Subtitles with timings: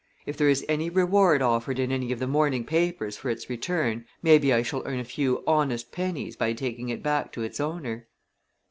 [0.25, 4.05] If there is any reward offered in any of the morning papers for its return,
[4.23, 8.07] maybe I shall earn a few honest pennies by taking it back to its owner."